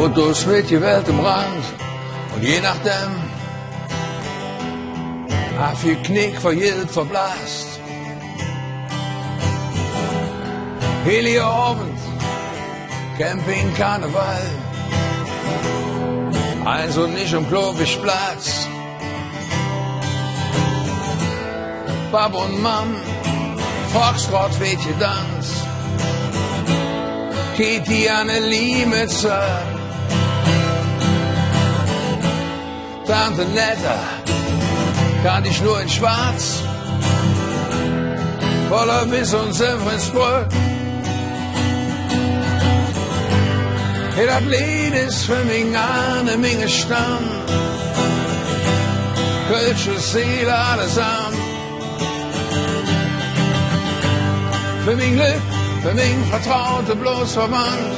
Fotos 0.00 0.46
mit 0.46 0.70
die 0.70 0.80
Welt 0.80 1.06
im 1.08 1.20
Rand 1.20 1.64
und 2.34 2.42
je 2.42 2.58
nachdem, 2.62 3.12
a 5.58 5.74
viel 5.74 5.96
Knick 5.96 6.40
verhielt 6.40 6.90
verblasst. 6.90 7.68
Heliabend, 11.04 12.00
Camping, 13.18 13.74
Karneval, 13.76 14.46
also 16.64 17.06
nicht 17.06 17.34
um 17.34 17.44
Platz. 17.46 18.66
Bab 22.10 22.34
und 22.34 22.62
Mam, 22.62 22.96
Foxtrot, 23.92 24.54
Fädchen, 24.54 24.98
Tanz, 24.98 25.46
Kitty, 27.54 28.08
Anne, 28.08 28.40
Limetzer, 28.40 29.79
Tante 33.10 33.44
Netta, 33.44 33.98
kann 35.24 35.44
ich 35.44 35.60
nur 35.62 35.80
in 35.80 35.88
Schwarz, 35.88 36.62
voller 38.68 39.04
Biss 39.06 39.34
und 39.34 39.52
Senfensbrück. 39.52 40.46
Hey, 44.14 44.26
dat 44.28 44.44
Lied 44.44 44.94
ist 45.08 45.24
für 45.24 45.42
mich 45.44 45.76
eine 45.76 46.36
Menge 46.36 46.68
Stamm, 46.68 47.24
Kölsche 49.48 49.98
Seele 49.98 50.54
allesamt. 50.54 51.40
Für 54.84 54.94
mich 54.94 55.12
Glück, 55.14 55.42
für 55.82 55.94
mich 55.94 56.16
Vertraute 56.30 56.94
bloß 56.94 57.32
verwandt, 57.32 57.96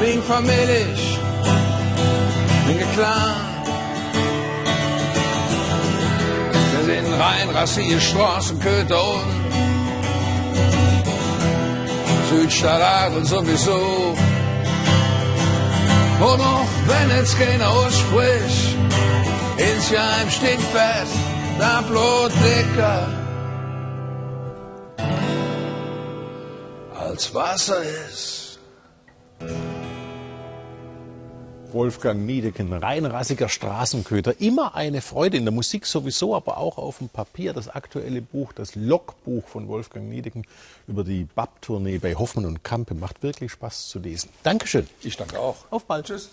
wegen 0.00 0.22
Familie, 0.22 0.96
wegen 2.66 2.92
Clan. 2.94 3.53
Rein 7.24 7.48
rassige 7.50 8.00
Straßenköter 8.00 9.02
und 9.14 9.24
Südstadtadel 12.30 13.24
sowieso. 13.24 14.16
Und 16.20 16.40
auch 16.40 16.72
wenn 16.86 17.16
jetzt 17.16 17.38
keiner 17.38 17.68
ausspricht, 17.70 18.76
insgeheim 19.56 20.30
steht 20.30 20.60
fest, 20.60 21.16
da 21.58 21.80
Blut 21.82 22.32
dicker 22.44 23.08
als 26.98 27.34
Wasser 27.34 27.82
ist. 28.10 28.58
Wolfgang 31.74 32.24
Niedeken, 32.24 32.72
reinrassiger 32.72 33.48
Straßenköter. 33.48 34.40
Immer 34.40 34.76
eine 34.76 35.02
Freude 35.02 35.36
in 35.36 35.44
der 35.44 35.52
Musik 35.52 35.84
sowieso, 35.84 36.34
aber 36.34 36.56
auch 36.56 36.78
auf 36.78 36.98
dem 36.98 37.08
Papier. 37.08 37.52
Das 37.52 37.68
aktuelle 37.68 38.22
Buch, 38.22 38.52
das 38.52 38.76
Logbuch 38.76 39.46
von 39.48 39.68
Wolfgang 39.68 40.08
Niedeken 40.08 40.46
über 40.86 41.04
die 41.04 41.24
BAP-Tournee 41.34 41.98
bei 41.98 42.14
Hoffmann 42.14 42.46
und 42.46 42.62
Kampe 42.64 42.94
macht 42.94 43.22
wirklich 43.22 43.52
Spaß 43.52 43.88
zu 43.88 43.98
lesen. 43.98 44.30
Dankeschön. 44.44 44.86
Ich 45.02 45.16
danke 45.16 45.38
auch. 45.38 45.56
Auf 45.70 45.84
bald. 45.84 46.06
Tschüss. 46.06 46.30